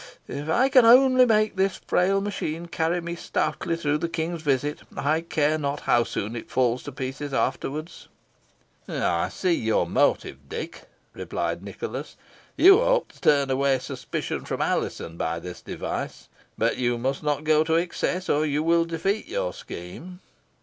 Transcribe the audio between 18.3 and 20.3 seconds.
you will defeat your scheme."